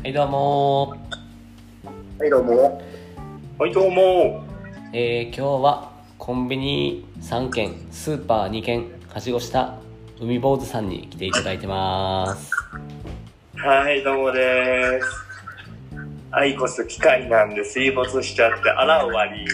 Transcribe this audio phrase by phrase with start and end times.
[0.00, 0.96] はい、どうも
[2.20, 2.80] はい、どうも。
[3.58, 4.44] はい、どうも。
[4.92, 9.74] えー、今日はコンビニ3軒、スーパー2軒、はしごした
[10.20, 12.52] 海坊主さんに来ていただいてます。
[13.56, 15.08] はい、どうもです。
[16.30, 19.44] アイコス機械なんで水没しちゃって、あら終わり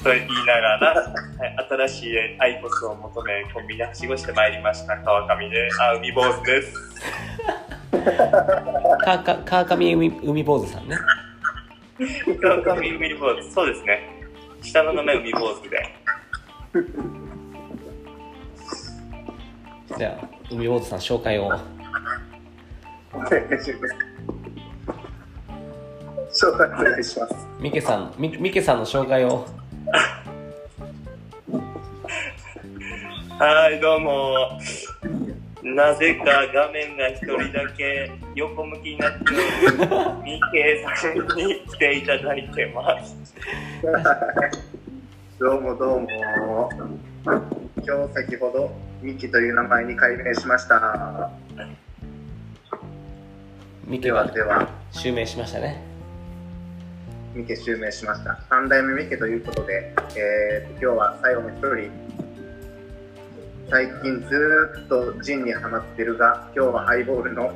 [0.00, 1.14] と言いながら、は
[1.44, 4.96] い新しいアイコスを求め、コンビニはしごしてまいりました。
[4.98, 6.72] 川上で、あ、海坊主です。
[9.04, 10.96] かか川上海海坊主さんね。
[12.40, 14.22] 川上海坊主、そうですね。
[14.60, 15.94] 下の名前海坊主で。
[19.98, 21.46] じゃあ、海坊主さん紹介を。
[23.12, 23.86] お願いしま
[26.32, 26.46] す。
[26.46, 27.34] 紹介お願いします。
[27.60, 29.46] ミケさん、ミミケさんの紹介を。
[33.38, 34.58] はい、どうも。
[35.62, 39.86] なぜか画面が一人だけ横向きになっている
[40.24, 43.16] ミケさんに来ていただいてます。
[45.38, 46.68] どうもどうも。
[47.24, 51.30] 今日先ほど、ミキという名前に改名しました。
[51.56, 51.64] で
[53.86, 55.80] ミケははでは、襲名しましたね。
[57.34, 58.40] ミケ襲名しました。
[58.50, 62.01] 三代目ミケということで、えー、今日は最後の一人、
[63.72, 67.50] 最近ずーっとジンにハマってるが、今日はハイボールの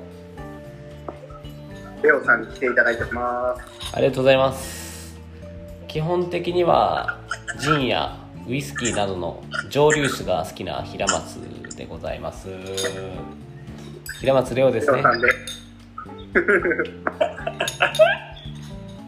[2.03, 3.63] レオさんに来ていただいてます。
[3.95, 5.15] ありがとうございます。
[5.89, 7.19] 基本的には、
[7.61, 8.17] ジンや
[8.49, 11.35] ウイスキーなどの蒸留酒が好きな平松
[11.77, 12.49] でございます。
[14.19, 15.03] 平松レオですねレオ。
[15.03, 15.29] さんで。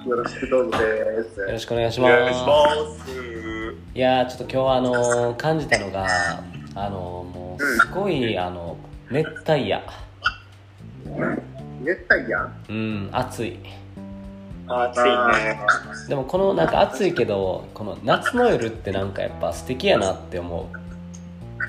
[0.10, 1.40] よろしくどうぞです。
[1.40, 2.16] よろしくお願いしまま
[2.98, 3.06] す。
[3.06, 3.12] す。
[3.94, 6.06] いやー、ちょっと今日はあのー感じたのが、
[6.74, 8.76] あのーもうすごい、あの、
[9.10, 9.82] 熱帯夜。
[11.82, 12.50] 熱帯夜？
[12.68, 13.58] うん、暑い。
[14.66, 15.58] 暑いね。
[16.08, 20.68] でもこのなんか暑いけど、この夏の夜ってなんかやっぱ素敵やなって思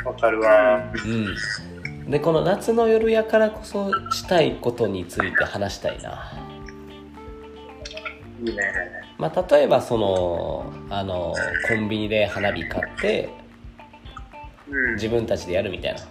[0.03, 0.07] う。
[0.07, 0.83] わかるわ。
[1.05, 6.33] うん、でこの夏の夜やからこそしたいことについて話したいな、
[8.43, 8.63] いいね。
[9.17, 11.33] まあ、例えばそのあの
[11.69, 13.38] コンビニで花火買ってうん。
[14.93, 16.01] 自分たちでやるみたいな。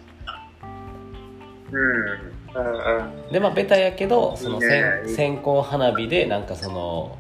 [1.72, 1.80] うん。
[1.80, 3.02] うん。
[3.24, 3.32] うん。
[3.32, 7.18] でまあベタやけどその線線香花火でなんかその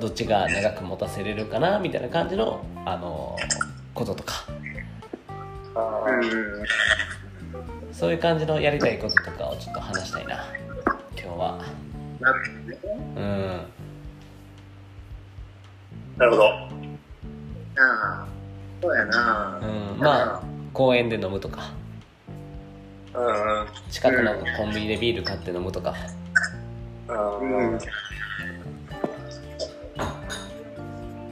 [0.00, 3.36] どっちが長く持たせれるかなみたいな感じのあの
[3.94, 4.44] こととか。
[5.76, 6.64] うん。
[7.92, 10.44] そういう感じのやりたいこととかをちょっと話したいな。
[11.16, 11.64] 今日は。
[16.18, 16.73] なるほど。
[18.84, 19.60] そうやな。
[19.62, 20.42] うんまあ
[20.74, 21.72] 公園で飲むとか
[23.14, 23.30] うんう
[23.64, 23.66] ん。
[23.90, 25.94] 近くのコンビニでビール買って飲むとか
[27.08, 27.78] うん。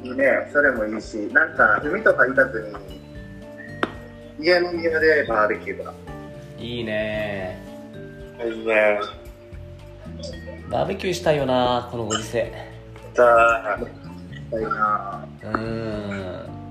[0.05, 2.73] いいね、それもいいし、なんか海とか行かず
[4.39, 5.95] に、家の庭でバーベキューとか。
[6.59, 7.61] いいね
[8.45, 8.99] いいね。
[10.71, 12.53] バーベキューしたいよなこのご時世
[13.13, 13.79] した
[14.59, 15.27] いな。
[15.43, 16.62] うーん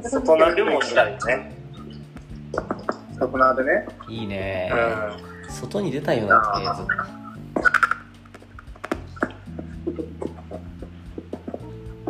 [0.00, 1.52] 外鍋でもしたいね。
[3.18, 3.86] そこなでね。
[4.08, 4.70] いいね
[5.48, 6.86] う外に出たいよなってずっ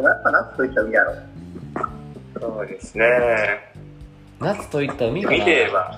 [0.03, 1.13] やっぱ夏といったら海やろ。
[1.13, 1.17] ん。
[2.41, 3.05] そうですね。
[4.39, 5.95] と夏といった海かな海といえば、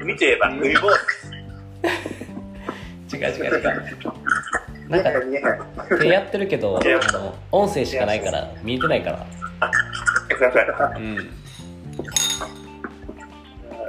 [0.00, 0.88] 海といえば、海坊
[3.10, 3.16] 主。
[3.16, 3.62] 違う違う違う
[4.88, 5.10] なんか。
[5.98, 6.80] 手やってるけど
[7.50, 9.26] 音声しかないから見えてないから
[10.36, 11.04] すいません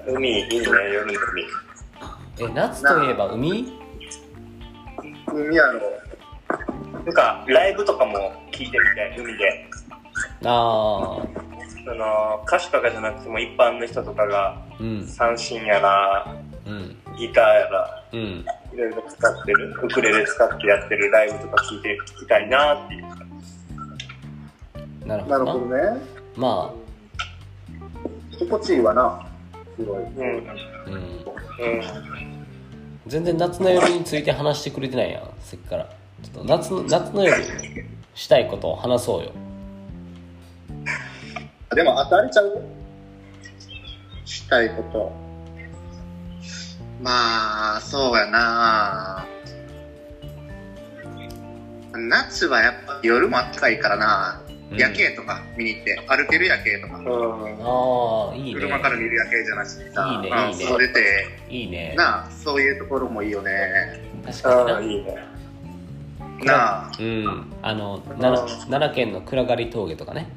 [0.08, 1.20] うん海、いいね、夜の海。
[2.40, 3.74] え夏といえば海？
[5.28, 5.82] 海やろ。
[7.04, 9.70] なんか、ライブとかも聞いてみたい、海で。
[10.46, 11.28] ああ
[11.84, 16.36] その、歌手とかじゃなくても一般の人とかが、うん三振やら、
[16.66, 18.46] うんギターやら、うんい
[18.78, 23.08] ろいろ使ってる、ウクレレ使ってやってるライブとか聞いて聞きたいなっていう。
[25.08, 26.17] なるほどね。
[26.38, 26.74] ま
[28.40, 29.28] 心地いいわな。
[29.76, 30.04] すごい。
[30.04, 30.50] うん。
[30.50, 30.54] あ
[30.88, 32.46] うんうん。
[33.08, 35.90] 全然夏の夜について話してくれてないやんさっきから
[36.22, 37.36] ちょっと夏の夏の夜
[38.14, 39.32] したいことを話そうよ
[41.74, 42.62] でも当たりちゃう
[44.26, 45.28] したいこと。
[47.02, 49.26] まあ、そうやな
[51.94, 57.06] 夏はやっぱ夜も暖かいからな、うん夜景とか見に行って、歩ける夜景とか、うん。
[57.62, 58.62] ああいいね。
[58.62, 59.78] 車から見る夜景じゃなし。
[59.78, 60.66] にさ、まあいいねいいね。
[60.66, 61.94] 外出て、いいね。
[61.96, 63.52] なあ、そういうところもいいよね。
[64.26, 64.74] 確かにな。
[64.74, 65.18] ああ、いいね。
[66.44, 66.92] なあ。
[67.00, 67.54] うん。
[67.62, 70.30] あの奈良奈良県の暗がり峠とかね。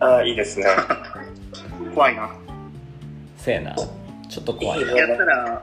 [0.00, 0.66] ああ、いいですね。
[1.94, 2.30] 怖いな。
[3.36, 3.74] せやな。
[4.28, 4.88] ちょっと怖いな。
[4.88, 5.62] いいねやったら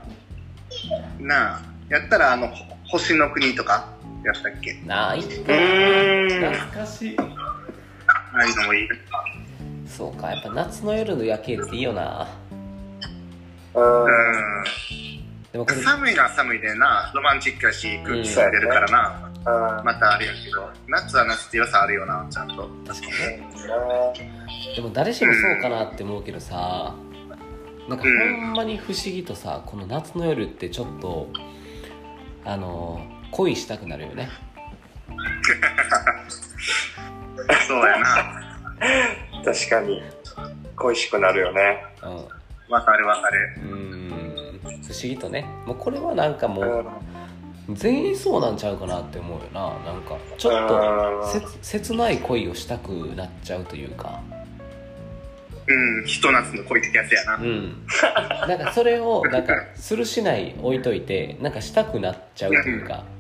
[1.19, 3.89] なあやったらあのほ星の国とか
[4.25, 4.73] やったっけ？
[4.85, 6.53] なあいっうーん。
[6.53, 7.17] 懐かしい。
[7.17, 7.23] あ
[8.33, 8.87] あいうのもいい
[9.87, 10.31] そうか。
[10.31, 12.27] やっぱ夏の夜の夜景っていいよな。
[13.73, 14.03] うん。
[14.03, 14.07] う
[15.51, 17.11] でもこれん寒いのは寒いでな。
[17.15, 22.69] ロマンチックだし空気が出るからな、あまたあれやけど夏は夏って良さあるよなちゃんと。
[22.85, 23.49] 確かにね。
[24.75, 26.93] でも誰しもそうかなって思うけどさ
[27.87, 31.29] なんかほんまに不思議とさこの夏の夜ってちょっと
[32.43, 32.99] あの
[33.35, 34.29] 恋したくなるよね。
[37.67, 38.07] そうやな。
[39.43, 40.01] 確かに。
[40.77, 41.83] 恋しくなるよね。
[42.01, 42.05] う
[42.71, 43.59] わかるわかる。
[43.59, 44.09] んうん。
[44.61, 45.45] 不思議とね。
[45.65, 46.85] もうこれはなんかもう
[47.67, 49.63] う全員そうなんちゃうかなって思うよな。
[49.91, 54.21] なんかちょっと切切ない恋をしたくなっちゃうというか。
[55.67, 56.05] うん。
[56.05, 57.35] ひと夏の恋ってやつやな。
[57.35, 57.85] うん。
[58.47, 63.03] なんかそれをなんかするしない置いといてなんかしたくなっちゃうというか。
[63.03, 63.14] あ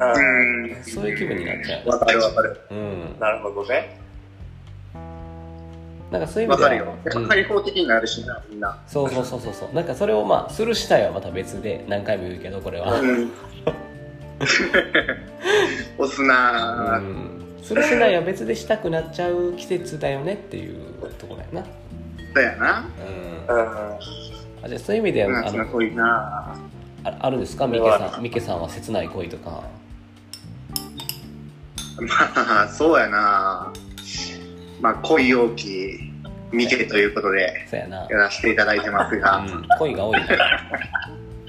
[0.00, 0.82] うん。
[0.82, 1.88] そういう気分になっちゃう。
[1.88, 3.16] わかるわかるうん。
[3.18, 3.98] なるほどね。
[6.10, 6.86] なんかそういう意味では。
[6.90, 7.28] わかるよ。
[7.28, 8.78] 開放的になるしなみんな。
[8.86, 9.74] そうそうそうそうそう。
[9.74, 13.30] なんかそれをまあするしたいはまた別で何回も言うけどこれは、うん。
[15.98, 20.78] 押すなあうん、するしないは別でしたくなっちゃう季節だよねっていう
[21.18, 21.66] ところやな、
[22.34, 22.86] そうやな。
[23.48, 23.98] うん、うん。
[24.62, 26.56] あじゃあそういう意味であ夏のの恋な。
[27.04, 27.66] ああるんですか？
[27.66, 29.62] ミケさんミケさんは切ない恋とか
[32.08, 33.72] まあそうやな。
[34.80, 36.10] まあ恋多き
[36.52, 40.26] ミケということでそうやな、やらせていただいてますが、うん、恋が多いな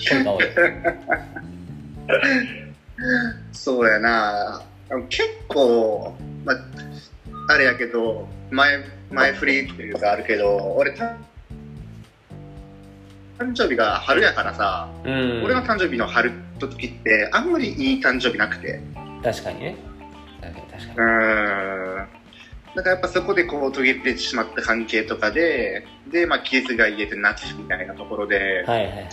[0.10, 0.46] 恋が多い。
[3.52, 4.62] そうやな。
[5.10, 6.14] 結構、
[6.44, 6.58] まあ、
[7.54, 11.16] あれやけど前前振りっていうかあるけど俺た
[13.40, 15.44] 誕生日が春やからさ、うん。
[15.44, 18.80] 俺の誕生日の春の時ってあんまりいい誕生日なくて。
[19.24, 19.91] 確かにね
[20.88, 20.94] 確かに。
[20.94, 22.22] 確うかーん
[22.74, 29.10] だからやっぱそこでこう途切れてしまった関係とかでで、まあ、傷が癒えて夏みたいなところで、にはいはいはい。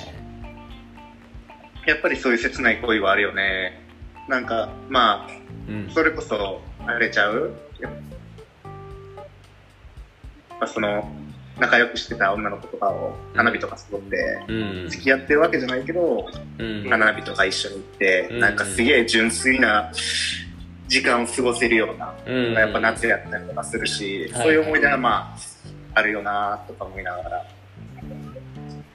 [1.86, 3.80] やっぱりそういう切ない恋はあるよね。
[4.28, 5.32] なんかまあ
[5.68, 5.90] うん。
[5.90, 7.52] それこそあれちゃう。
[7.80, 7.92] やっ
[10.60, 11.10] ぱその
[11.58, 14.88] 仲良くしてた女の子とかを花火とか誘ってうん。
[14.88, 16.28] 付き合ってるわけじゃないけど、
[16.58, 16.86] うん。
[16.88, 18.38] 花火とか一緒に行って、うん。
[18.38, 19.90] なんかすげえ純粋な
[20.88, 22.52] 時間を過ごせるような、うん。
[22.54, 24.42] やっぱ夏やったりとかするし、はい。
[24.42, 25.36] そういう思い出がま
[25.94, 27.44] ああるよなとか思いながら。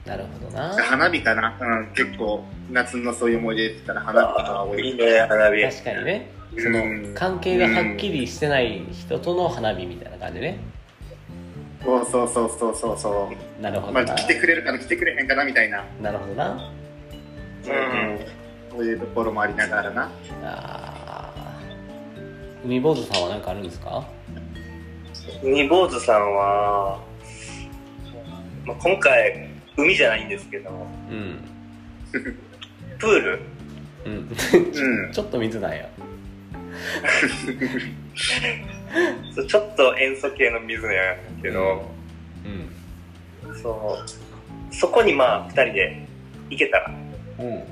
[0.06, 0.76] なるほどな。
[0.84, 4.90] 花火かな、うん、結構夏のそういう思い出って言ったら花火とかが多い。
[4.90, 5.64] いいね、花火。
[5.64, 6.30] 確かにね。
[6.58, 7.14] そのうん。
[7.16, 10.60] 関係がはっきりしてない人との花火みたいな感じね。
[11.84, 13.62] そうそうそうそうそうそう。
[13.62, 14.80] なるほどな、まあ、来てくれるかな？
[14.80, 15.46] 来てくれへんかな？
[15.46, 16.52] みたいな、なるほどな。
[16.52, 18.20] うん。
[18.72, 20.10] そういうところもありながらな。
[20.44, 20.93] あー
[22.64, 24.08] 海坊主さんは何かあるんですか？
[25.44, 27.00] 海坊主さんは、
[28.66, 30.70] まあ、今回、海じゃないんですけど、
[31.10, 31.38] うん。
[33.00, 33.40] プール？
[34.06, 34.14] うん。
[34.14, 34.18] う
[35.10, 35.12] ん。
[35.14, 35.90] ちょっと水なんや。
[39.48, 41.02] ちょっと塩素系の水なんや
[41.42, 41.84] けど、
[42.46, 42.50] う
[43.52, 43.56] ん。
[43.62, 43.98] そ
[44.72, 44.76] う。
[44.76, 46.06] そこにまあ2人で
[46.50, 46.92] 行けたら。
[47.40, 47.64] うん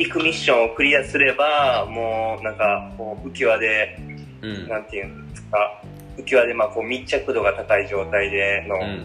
[0.00, 3.98] 行くミッションをクリアすればもうなんかこう浮き輪で
[4.40, 4.68] うん。
[4.68, 5.82] なんていうんですか
[6.16, 9.04] 浮き輪でまあこう密着度が高い状態でのうん。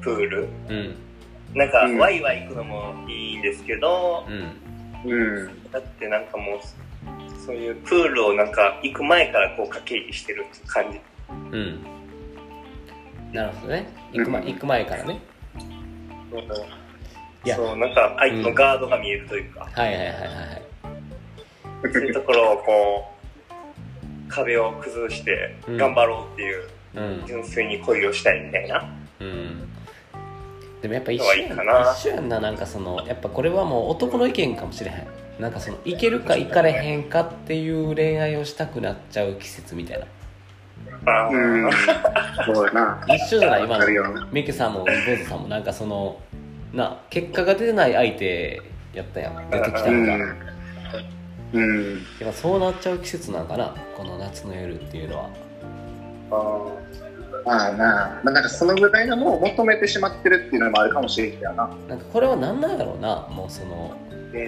[0.00, 0.96] プール、うん。
[1.54, 1.98] なんかうん。
[1.98, 4.26] ワイワイ行くのもいいんですけど、
[5.04, 5.10] うん。
[5.10, 5.70] うん。
[5.70, 6.58] だってなんかもう
[7.46, 11.00] そういうプールをなんか行く前からこう駆け入りしてるって感じ。
[11.52, 11.78] うん。
[13.32, 13.86] なるほどね。
[14.12, 14.46] 行く,、ま、うん。
[14.46, 15.20] 行く前からね
[17.44, 17.56] いや。
[17.56, 20.22] そうなんか相手のガードが見えるというか、はいはいはいはいは
[20.52, 21.92] い。
[21.92, 23.10] そういうところをこ
[24.28, 25.76] う壁を崩してうん。
[25.76, 27.26] 頑張ろうっていう、うん。
[27.26, 28.84] 純粋に恋をしたいみたいな。
[29.20, 29.68] うん。
[30.82, 31.94] でもやっぱ一緒はいいやかな。
[31.96, 35.24] 一緒やんななんかそのやっぱこれはもう男の意見かもしれへん。
[35.40, 40.06] なんかそのいけるかいかれへんかっていう恋愛をしたくなっちゃう季節みたいな。
[41.06, 41.70] あーうん。
[42.54, 43.04] そうやな。
[43.08, 44.26] 一緒じゃない今の。
[44.30, 46.20] ミケさんもボーズさんもなんかその
[46.74, 48.62] な結果が出てない相手
[48.92, 49.50] やったやん。
[49.50, 50.54] 出てきたうのが、やっん。
[51.54, 52.00] うん。
[52.20, 55.30] ぱそうなっちゃう季節なんかなこの夏の夜っていうのは。
[56.30, 56.84] あ
[57.44, 61.68] まあな、まあ、なんかそのぐらいのものを求めてしまってるっていうのもあるかもしれんけどな。
[61.88, 63.96] なんかこれは何なんやろうなもうその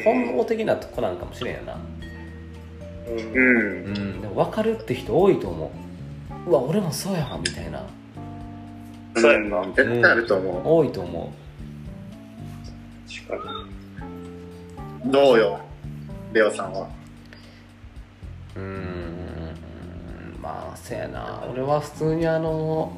[0.02, 1.78] 本能的なとこなんかもしれんやな。
[3.08, 3.18] うん。
[3.18, 3.20] う。
[3.34, 4.16] うん。
[4.18, 5.70] んでも分かるって人多いと思
[6.46, 6.50] う。
[6.50, 7.84] うわ俺もそうやわみたいな。
[9.16, 9.64] そうやんな。
[9.66, 11.32] 絶対あると思多いと思
[13.06, 13.36] 確か
[15.08, 15.10] う。
[15.10, 15.60] どうよ、
[16.32, 16.88] レオさんは？
[18.56, 19.54] うん
[20.40, 22.96] まあせやな俺は普通にあの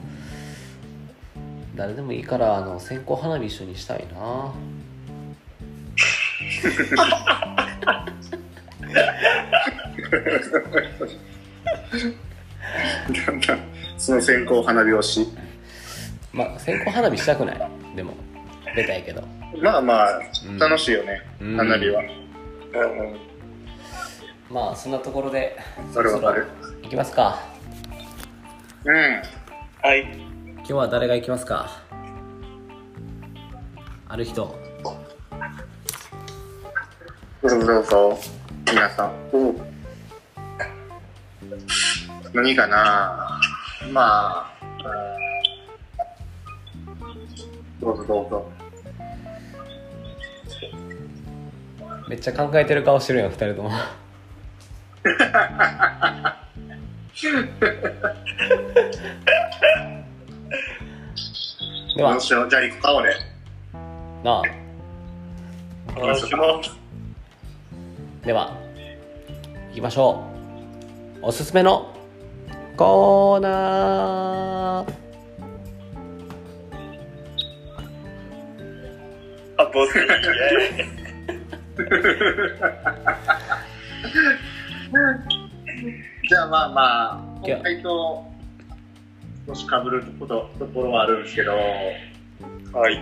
[1.74, 4.52] 誰でもいいからあの線香花火一緒にしたいな
[13.26, 13.58] なんだ
[13.96, 15.26] その線香花火推し。
[16.32, 18.14] まあ線香花火したくないでも
[18.76, 19.24] 出たいけど
[19.62, 22.02] まあまあうん、楽しいよね、うん花火は。
[22.02, 22.28] に。
[22.74, 22.78] う
[23.14, 23.18] ん
[24.50, 25.56] まあそんなところで
[25.92, 27.38] それわかるそろそろ行きますか
[28.84, 28.94] うん。
[29.82, 30.08] はい。
[30.56, 31.68] 今日は誰が行きますか？
[34.08, 34.56] ある人
[37.42, 38.18] どうぞどうぞ、
[38.66, 39.12] 皆さん。
[39.32, 39.54] お
[42.32, 43.38] 何かな？
[43.92, 44.64] まあ、う
[47.04, 48.50] んどうぞどうぞ。
[52.08, 53.70] めっちゃ考えてる顔してるやん二人とも
[61.96, 62.50] ではどうしよう。
[62.50, 63.14] じゃあ行くか、俺。
[64.22, 64.42] なあ。
[68.24, 68.56] では
[69.70, 70.22] 行きましょ
[71.22, 71.92] うおすすめの
[72.76, 74.92] コーナー
[79.56, 79.98] あ、ボス。
[79.98, 80.97] イェーイ
[86.28, 88.26] じゃあまあまあ、今回と
[89.47, 93.00] 少し被ることところはあるんですけど、はい。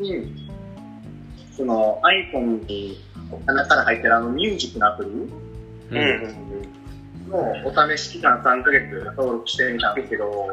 [0.00, 0.36] うん、
[1.56, 2.02] その
[2.32, 3.00] iPhone に
[3.46, 5.10] 中から入ってるあのミュージックのアプリ？
[5.10, 5.20] う
[5.92, 7.30] うん。
[7.30, 10.48] のお試し期間3ヶ月登録してみたんですけど、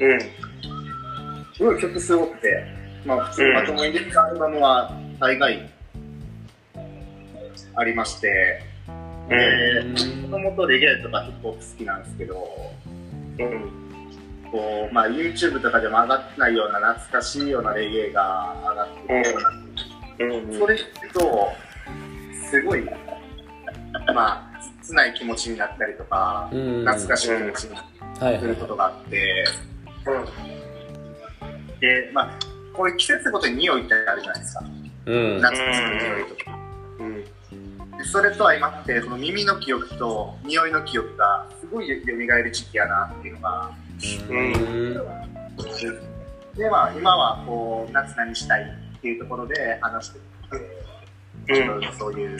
[0.00, 0.20] うん。
[1.56, 2.66] すごい曲すごくて、
[3.06, 5.70] まあ普通まともにできたアルバムは大概
[7.76, 8.62] ありまして、
[9.28, 9.84] で、
[10.22, 12.46] もともとレゲエとかヒップホップ好きなんですけど、
[13.38, 14.50] うん。
[14.50, 20.58] こう、まあ YouTube とかでも上がってないような懐かしいようなレゲエが上がってるようなうん。
[20.58, 21.52] それ聞くと、
[22.50, 22.84] すごい、
[24.14, 29.44] まあ、切ない気持ちになったりとか、うん懐かしい気持ちにはいはいすることがあって、
[31.80, 32.38] で、まあ、
[32.74, 34.64] こういう季節ごとに匂いってあるじゃないですか。
[35.06, 36.58] うん夏の匂いとか。
[37.00, 37.24] うん。
[38.04, 43.70] でそれと相まって、その耳の記憶と匂いの記憶がすごい蘇る時期やなっていうのが、
[44.28, 44.94] うん
[46.56, 50.18] で、まあ、今はこう、夏何したいっていうところで話して
[51.46, 52.38] て、いろいろそういう、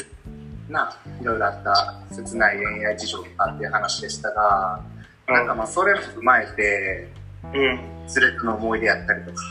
[0.68, 4.80] な、いろいろあった切ない恋愛事情とかっていう話でしたが、
[5.26, 7.08] なんかまあそれも踏まえて、
[7.54, 7.80] うん。
[8.06, 9.42] スレッドの思い出やったりとか、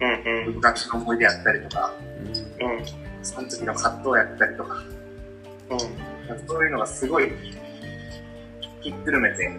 [0.00, 0.46] うん。
[0.48, 0.54] うん。
[0.54, 1.92] 昔の思い出やったりとか、
[2.60, 3.24] うん。
[3.24, 4.82] その時の葛藤やったりとか、
[5.68, 7.32] なんかそういうのがすごい
[8.80, 9.50] ひっくるめて、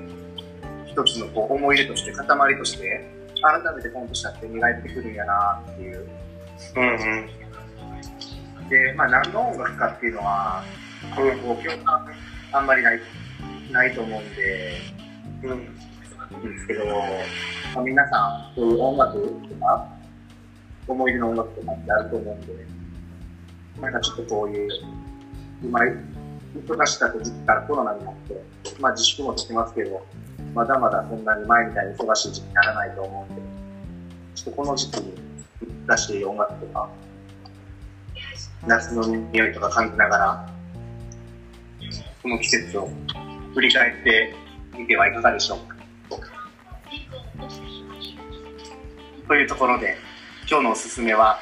[0.86, 3.10] 一つのこう思い出として、塊として、
[3.42, 6.08] 改めてコントしたって磨いてくるんやなっていう。
[6.76, 6.84] う
[8.66, 8.70] ん。
[8.70, 10.64] で、まあ何の音楽かっていうのは、
[11.16, 11.32] こう
[11.64, 12.08] 共感
[12.52, 13.00] あんまりない、
[13.72, 14.78] ないと思うんで、
[15.44, 15.76] うん。
[16.42, 16.86] いいんですけど、
[17.76, 19.20] まあ、皆さん、そういう音楽
[19.50, 19.88] とか、
[20.88, 22.54] 思い出の音楽とかってあると思うんで、
[23.82, 24.70] なんかちょっとこういう、
[25.64, 28.44] 今、忙しかった時期からコロナになって、
[28.80, 30.06] まあ自粛もできますけど、
[30.54, 33.42] まだまだそんなに前みたいに忙しい時期にならないと思うんで、
[34.36, 35.14] ちょっとこの時期に
[35.88, 36.90] 出している音楽とか、
[38.66, 40.50] 夏の匂いとか感じながら、
[42.24, 42.90] この季節を
[43.54, 44.36] 振り返って
[44.78, 45.76] みてはいかがでしょうか。
[49.28, 49.98] というところで、
[50.50, 51.40] 今日のおすすめは、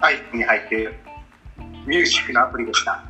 [0.00, 0.94] iPhone に入っている
[1.86, 3.02] ミュージックのアプリでした。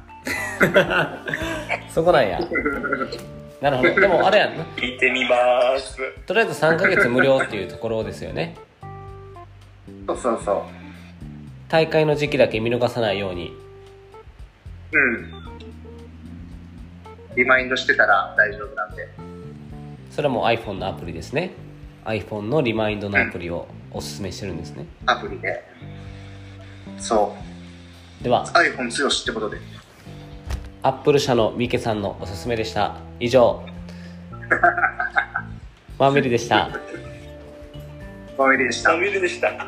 [1.88, 2.40] そこなんや
[3.60, 5.98] なるほどでもあれやんな聞いてみます。
[6.26, 8.56] とりあえず3ヶ月無料っていうところですよね
[10.06, 10.66] そうそうそ
[11.68, 13.52] 大会の時期だけ見逃さないように
[14.92, 14.98] う。
[14.98, 15.32] うん。
[17.34, 19.08] リマインドしてたら大丈夫なんで。
[20.10, 21.52] それも iPhone のアプリですね
[22.04, 25.62] iPhone のリマインドのアプリをおすすめしてるんですねアプリで。
[26.98, 27.55] そう。
[28.22, 29.58] では iPhone 強しってことで。
[30.82, 33.64] アップル社の三池さんのおすすめでした以上
[35.98, 36.70] マーメルでした。
[38.36, 38.96] ファミリーでしたサ。
[38.96, 39.66] ミルでした。